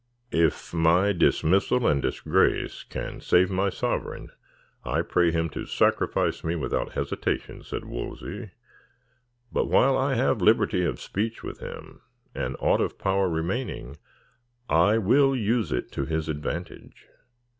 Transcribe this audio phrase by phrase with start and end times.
[0.33, 4.31] "If my dismissal and disgrace can save my sovereign,
[4.83, 8.49] I pray him to sacrifice me without hesitation," said Wolsey;
[9.51, 12.01] "but while I have liberty of speech with him,
[12.33, 13.95] and aught of power remaining,
[14.67, 17.05] I will use it to his advantage.